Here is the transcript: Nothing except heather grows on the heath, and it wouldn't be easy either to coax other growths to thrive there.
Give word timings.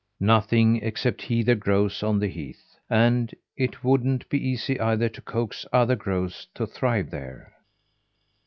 Nothing 0.19 0.77
except 0.77 1.21
heather 1.25 1.53
grows 1.53 2.01
on 2.01 2.17
the 2.17 2.27
heath, 2.27 2.75
and 2.89 3.31
it 3.55 3.83
wouldn't 3.83 4.27
be 4.29 4.47
easy 4.47 4.79
either 4.79 5.09
to 5.09 5.21
coax 5.21 5.63
other 5.71 5.95
growths 5.95 6.47
to 6.55 6.65
thrive 6.65 7.11
there. 7.11 7.53